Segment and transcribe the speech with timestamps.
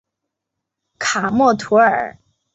[0.97, 2.17] 卡默图尔。